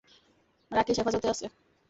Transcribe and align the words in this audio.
রাকেশ 0.71 0.97
হেফাজতে 0.99 1.27
আছে। 1.27 1.45